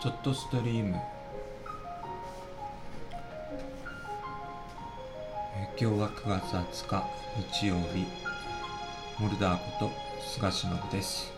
[0.00, 0.96] ちょっとストリーム。
[5.56, 7.04] え今日は9月20日
[7.60, 8.06] 日曜日。
[9.18, 9.90] モルダーこと
[10.24, 11.32] 菅忍です、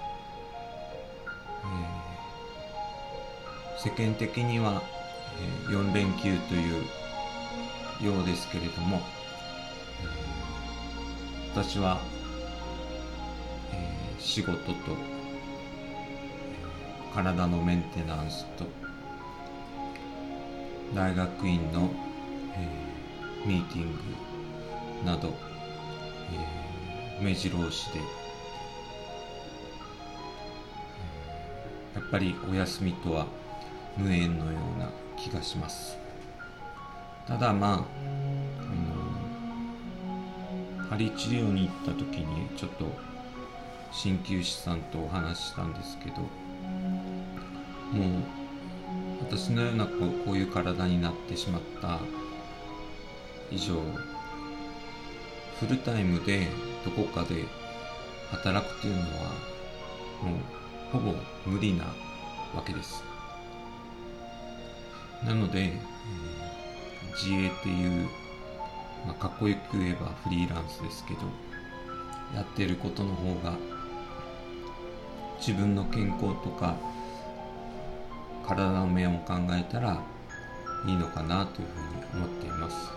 [1.63, 2.11] えー
[3.83, 4.83] 世間的には、
[5.41, 6.85] え4連休という
[8.05, 9.01] ようですけれども、
[10.03, 11.99] えー私は、
[13.73, 14.75] えー仕事と、
[17.15, 18.65] 体のメンテナンスと
[20.95, 21.91] 大学院の、
[22.55, 23.99] えーミーティング
[25.07, 33.27] など、えー目白押しで、えーやっぱりお休みとは
[33.97, 35.97] 無縁のような気がします。
[37.27, 37.79] ただまあ、あ
[40.83, 42.87] の針治療に行った時にちょっと
[43.93, 46.17] 鍼灸師さんとお話ししたんですけど
[47.93, 48.09] もう
[49.21, 51.99] 私のようなこうこういう体になってしまった
[53.51, 53.81] 以上
[55.59, 56.47] フルタイムで
[56.85, 57.45] どこかで
[58.31, 59.07] 働くというのは
[60.23, 61.15] もうほぼ
[61.47, 61.85] 無理な
[62.55, 63.05] わけです。
[65.25, 65.81] なので、え
[67.15, 68.09] 自営っていう、
[69.07, 71.21] まあ、かっこよく言えばフリーランスですけど
[72.35, 73.55] やってることの方が
[75.39, 76.77] 自分の健康とか
[78.51, 80.03] 体の面を考えたら
[80.85, 81.69] いいのかなという
[82.13, 82.91] ふうに思っています。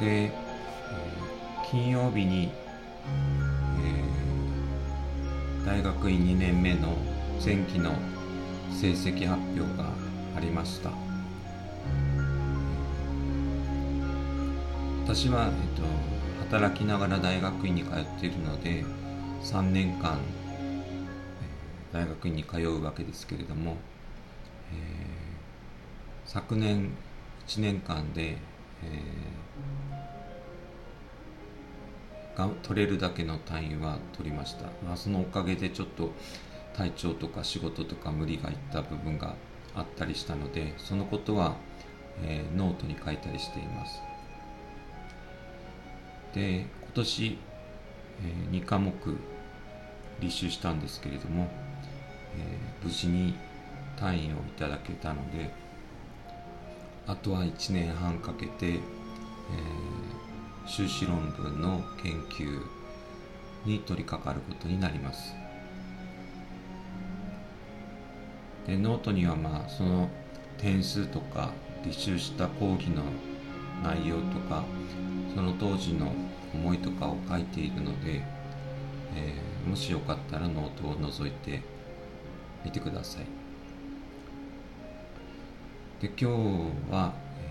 [0.00, 0.32] で、えー
[1.70, 2.50] 金曜日に、
[3.82, 6.96] えー大学院2年目の
[7.42, 7.94] 前期の
[8.72, 9.88] 成績発表が
[10.36, 10.90] ありました。
[15.04, 18.84] 私は、えっと、働きながら大学院に通っているので
[19.42, 20.18] 3年間、
[21.92, 23.76] 大学院に通うわけですけれども、
[24.72, 25.12] えー
[26.24, 26.92] 昨年
[27.46, 28.38] 1年間で、
[28.82, 36.12] えーが取れるだけの単位は取りました、まあ、そのおかげでちょっと
[36.74, 39.34] 体調とか仕事とか無理がいった部分が
[39.74, 41.56] あったりしたのでそのことは、
[42.22, 44.00] えーノートに書いたりしています。
[46.34, 47.38] で今年、
[48.24, 48.94] え2科目
[50.20, 51.50] 履修したんですけれども、
[52.38, 53.34] えー無事に
[53.96, 55.50] 単位をいただけたので
[57.06, 58.78] あとは1年半かけて、えー
[60.64, 62.62] 修士論文の研究
[63.64, 65.34] に取り掛かることになります。
[68.66, 70.08] でノートにはまあその
[70.58, 71.50] 点数とか
[71.84, 73.02] 履修した講義の
[73.82, 74.64] 内容とか
[75.34, 76.12] その当時の
[76.54, 78.22] 思いとかを書いているので、
[79.16, 81.60] えーもしよかったらノートを覗いて
[82.64, 83.24] みてください
[86.00, 86.24] で今日
[86.92, 87.48] は、え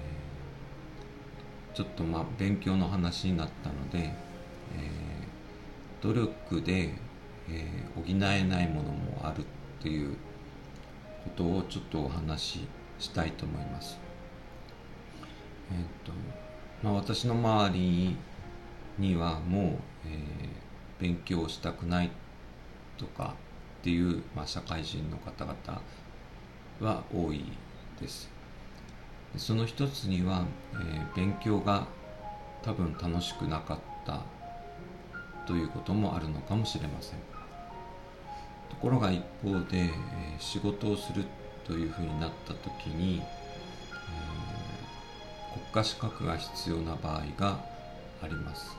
[1.73, 4.11] ーちょっとまあ勉強の話になったので、えー
[6.03, 6.89] 努力で、
[7.49, 9.45] えー補えないものもあるっ
[9.81, 10.15] ていう
[11.23, 12.67] ことをちょっとお話し
[12.99, 13.97] したいと思います。
[15.71, 16.11] えっ、と
[16.83, 18.15] まあ私の周り
[18.99, 19.63] にはもう、
[20.07, 20.61] えー
[21.01, 22.11] 勉強したくない
[22.97, 23.33] とか
[23.81, 25.81] っていう、まあ、社会人の方々
[26.79, 27.43] は多い
[27.99, 28.29] です。
[29.37, 31.87] その一つには、えー勉強が
[32.61, 34.21] 多分楽しくなかった
[35.47, 37.19] ということもあるのかもしれません
[38.69, 39.89] ところが一方で、えー
[40.39, 41.23] 仕事をする
[41.65, 47.59] というふうになった時に、えー国家資格が必要な場合が
[48.21, 48.77] あります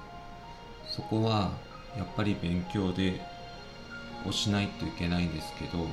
[0.88, 1.52] そこは
[1.96, 3.20] やっぱり勉強で
[4.26, 5.86] をしないといけないんですけど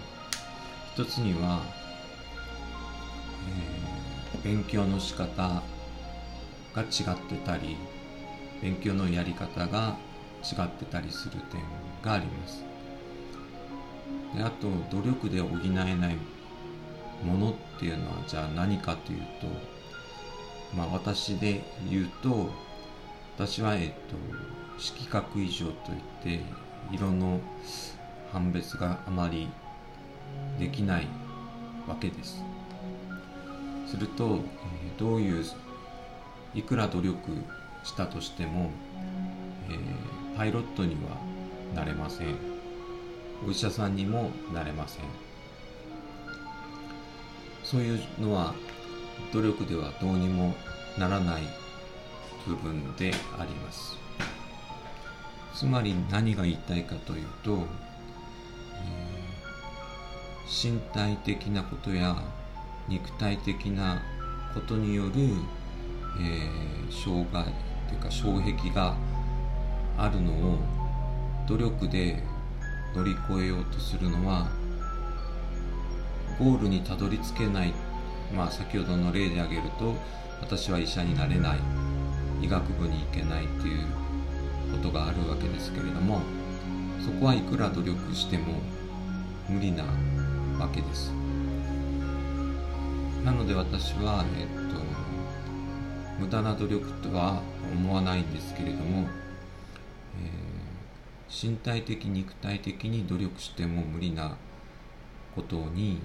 [0.96, 1.62] 一つには、
[3.48, 3.90] えー
[4.44, 5.62] 勉強の仕方
[6.74, 7.76] が違ってたり
[8.62, 9.98] 勉強のやり方が
[10.44, 11.62] 違ってたりする点
[12.02, 12.64] があります。
[14.36, 16.18] であと努力で補えない
[17.24, 19.48] ものっていうのはじゃあ何かというと
[20.76, 22.50] まあ私で言うと
[23.36, 24.16] 私はえっと
[24.78, 26.42] 色覚異常といって
[26.92, 27.42] 色の
[28.32, 29.50] 判別があまり
[30.60, 31.08] できない
[31.88, 32.44] わけです。
[33.88, 34.40] すると、
[34.86, 35.46] えどういう
[36.54, 37.18] いくら努力
[37.84, 38.72] したとしても、
[39.70, 41.18] えーパイロットには
[41.76, 42.28] なれません。
[43.46, 45.04] お医者さんにもなれません。
[47.62, 48.56] そういうのは
[49.34, 50.56] 努力ではどうにも
[50.98, 51.44] ならない
[52.48, 53.98] 部分であります。
[55.54, 57.66] つまり何が言いたいかというと、
[60.50, 62.16] 身体的なことや
[62.88, 64.02] 肉体的な
[64.54, 65.12] ことによる、
[66.20, 67.46] えー、障害
[67.88, 68.98] というか障壁が
[69.96, 70.58] あるのを
[71.48, 72.24] 努力で
[72.96, 74.50] 乗り越えようとするのは
[76.40, 77.74] ゴールにたどり着けない。
[78.34, 79.96] まあ先ほどの例で挙げると
[80.40, 81.60] 私は医者になれない。
[82.42, 83.86] 医学部に行けないっていう
[84.72, 86.22] ことがあるわけですけれども
[87.04, 88.54] そこはいくら努力しても
[89.50, 89.84] 無理な
[90.60, 91.12] わけです。
[93.24, 94.80] なので私は、えっと、
[96.20, 97.42] 無駄な努力とは
[97.72, 99.08] 思わないんですけれども、
[100.22, 104.36] えー、身体的肉体的に努力しても無理な
[105.36, 106.02] ことに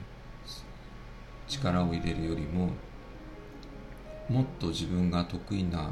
[1.48, 2.70] 力を入れるよりも
[4.28, 5.90] もっと自分が得意な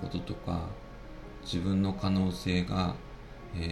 [0.00, 0.68] こととか
[1.42, 2.94] 自分の可能性が、
[3.56, 3.70] え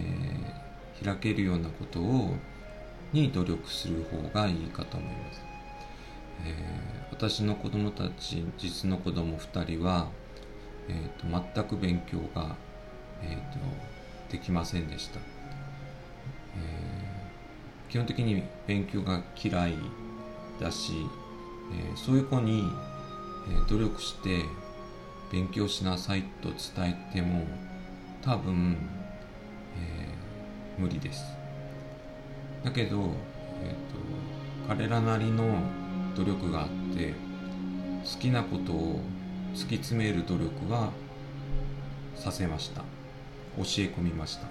[1.01, 2.35] ー、開けるようなことを
[3.13, 5.43] に努力する方がいいかと思います、
[6.45, 10.09] えー、私の子供たち実の子供2人は、
[10.89, 12.57] えーと、全く勉強が、
[13.23, 13.59] えーと、
[14.31, 19.75] できませんでした、えー、基本的に勉強が嫌い
[20.61, 20.93] だし、
[21.73, 22.65] えー、そういう子に、
[23.51, 24.43] えー、努力して
[25.31, 27.47] 勉強しなさいと伝えても
[28.23, 28.77] 多分、
[29.77, 31.42] えー、無理です。
[32.65, 33.11] だけど、
[33.63, 35.59] えーと、彼らなりの
[36.17, 37.15] 努力があって
[38.05, 39.01] 好きなことを
[39.55, 40.91] 突き詰める努力は
[42.17, 42.83] させました。
[43.57, 44.47] 教え込みました。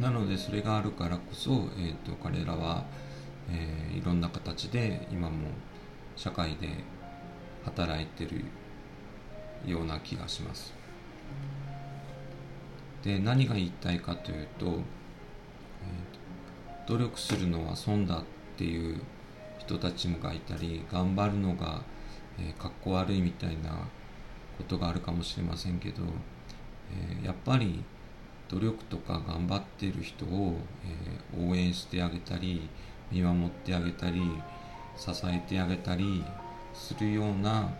[0.00, 2.84] なのでそれがあるからこそ、えーと彼らは
[3.48, 5.48] えー、いろんな形で今も
[6.16, 6.68] 社会で
[7.64, 8.44] 働いてる
[9.64, 10.74] ような気がします。
[13.02, 14.74] で何が言いたいかというと、えー、
[16.86, 18.24] 努力するのは損だっ
[18.56, 19.00] ていう
[19.58, 21.82] 人たちもがいたり頑張るのが、
[22.38, 23.88] えー、かっこ悪いみたいな
[24.56, 26.02] ことがあるかもしれませんけど、
[26.92, 27.82] えー、やっぱり
[28.48, 30.56] 努力とか頑張ってる人を、
[31.34, 32.68] えー、応援してあげたり
[33.10, 34.20] 見守ってあげたり
[34.96, 36.24] 支えてあげたり
[36.72, 37.70] するような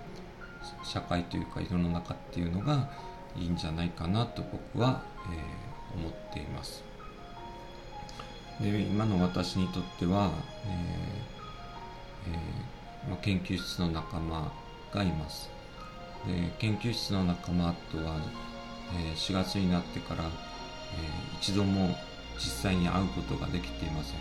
[0.84, 2.90] 社会というか世の中っていうのが
[3.36, 6.95] いいんじゃないかなと僕は、えー、思っています。
[8.60, 10.30] で今の私にとっては、
[10.64, 14.50] えーえー、まあ、研究室の仲間
[14.92, 15.50] がいます。
[16.26, 18.16] で研究室の仲間とは、
[18.94, 20.28] え4月になってから、え
[21.40, 21.94] 一度も
[22.36, 24.16] 実際に会うことができていません。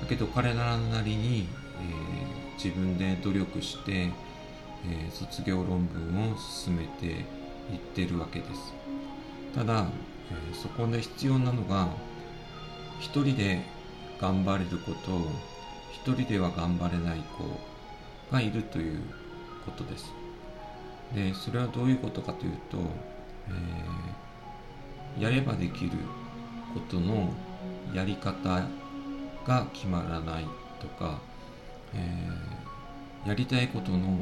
[0.00, 1.48] だけど彼らなりに、
[1.80, 4.10] え、自分で努力して、
[4.88, 8.72] え、卒業論文を進めていってるわけです。
[9.54, 9.86] ただ、
[10.30, 11.88] え、そこで必要なのが
[12.98, 13.62] 一人で
[14.20, 14.96] 頑張れる子と
[15.92, 17.44] 一人では頑張れない子
[18.32, 19.00] がいるという
[19.64, 20.12] ことです。
[21.14, 22.78] でそれはどういうことかというと、
[23.48, 25.90] えー、やればできる
[26.74, 27.32] ことの
[27.94, 28.66] やり方
[29.46, 30.46] が決まらない
[30.80, 31.20] とか、
[31.94, 34.18] えー、やりたいことの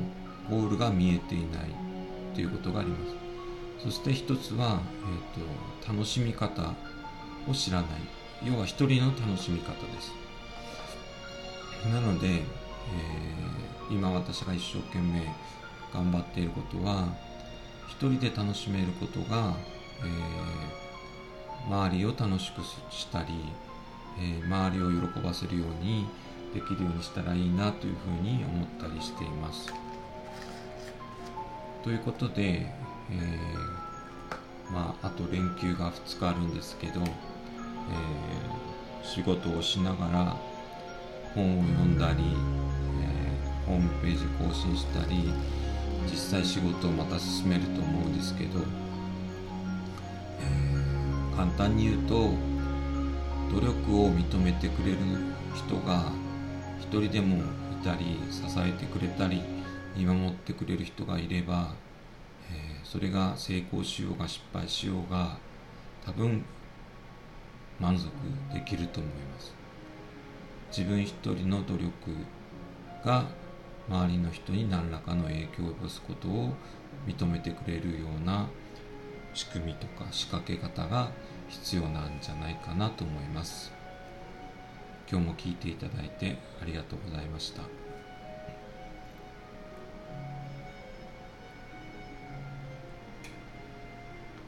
[0.50, 1.70] ゴールが見えていない
[2.34, 3.14] ということがあります。
[3.84, 4.80] そして一つは、
[5.36, 6.74] えーと、楽しみ方
[7.48, 8.23] を知らない。
[8.44, 10.12] 要は一人の楽しみ方です
[11.92, 15.22] なので、えー、今私が一生懸命
[15.92, 17.08] 頑張っていることは
[17.88, 19.54] 一人で楽しめることが、
[20.02, 23.28] えー、周りを楽しくしたり
[24.18, 26.06] えー、周りを喜ばせるように
[26.52, 29.72] できるようにしたらいいなというふうに思ったりしています。
[31.82, 37.08] ということで、えー、まあ、あと連休が2日あるんですけど、えー、
[39.14, 40.36] 仕事をしながら
[41.36, 42.24] 本を読んだり、
[43.00, 45.32] えー、ホームページ更新したり
[46.10, 48.58] 実際仕事をまた進めると思うんですけど、
[50.40, 52.30] えー、簡単に言うと
[53.54, 54.98] 努力を認めてくれる
[55.54, 56.10] 人が
[56.80, 59.42] 一人でもいたり支えてくれたり
[59.96, 61.72] 見守ってくれる人がいれば、
[62.50, 65.38] えー、それが成功しようが失敗しようが
[66.04, 66.44] 多分
[67.80, 68.08] 満足
[68.52, 69.54] できると思います。
[70.76, 71.90] 自分一人の努力
[73.04, 73.26] が
[73.88, 76.52] 周りの人に何らかの影響を及ぼすことを
[77.06, 78.48] 認めてくれるような
[79.34, 81.10] 仕組みとか仕掛け方が
[81.48, 83.72] 必要なんじゃないかなと思います。
[85.10, 87.83] 今日も聞いていただいてありがとうございました。